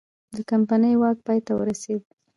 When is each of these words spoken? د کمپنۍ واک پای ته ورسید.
د 0.35 0.37
کمپنۍ 0.49 0.93
واک 1.01 1.17
پای 1.25 1.39
ته 1.45 1.51
ورسید. 1.59 2.01